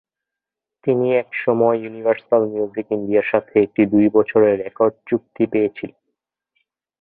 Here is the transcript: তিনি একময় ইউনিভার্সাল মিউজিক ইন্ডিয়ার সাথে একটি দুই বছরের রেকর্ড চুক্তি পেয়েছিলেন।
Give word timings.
তিনি 0.83 1.07
একময় 1.15 1.77
ইউনিভার্সাল 1.79 2.41
মিউজিক 2.45 2.87
ইন্ডিয়ার 2.91 3.29
সাথে 3.31 3.53
একটি 3.59 3.81
দুই 3.85 4.05
বছরের 4.09 4.53
রেকর্ড 4.63 4.93
চুক্তি 5.07 5.43
পেয়েছিলেন। 5.45 5.99